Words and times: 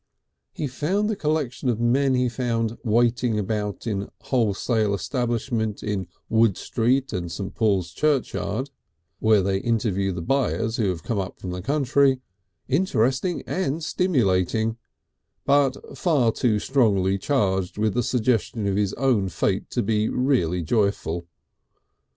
He 0.51 0.65
found 0.65 1.11
the 1.11 1.15
collection 1.15 1.69
of 1.69 1.79
men 1.79 2.15
he 2.15 2.27
found 2.27 2.75
waiting 2.83 3.37
about 3.37 3.85
in 3.85 4.09
wholesale 4.21 4.95
establishments 4.95 5.83
in 5.83 6.07
Wood 6.27 6.57
Street 6.57 7.13
and 7.13 7.31
St. 7.31 7.53
Paul's 7.53 7.91
Churchyard 7.91 8.71
(where 9.19 9.43
they 9.43 9.59
interview 9.59 10.11
the 10.11 10.23
buyers 10.23 10.77
who 10.77 10.89
have 10.89 11.03
come 11.03 11.19
up 11.19 11.39
from 11.39 11.51
the 11.51 11.61
country) 11.61 12.19
interesting 12.67 13.43
and 13.45 13.83
stimulating, 13.83 14.77
but 15.45 15.77
far 15.95 16.31
too 16.31 16.57
strongly 16.57 17.19
charged 17.19 17.77
with 17.77 17.93
the 17.93 18.01
suggestion 18.01 18.65
of 18.65 18.77
his 18.77 18.95
own 18.95 19.29
fate 19.29 19.69
to 19.69 19.83
be 19.83 20.09
really 20.09 20.63
joyful. 20.63 21.27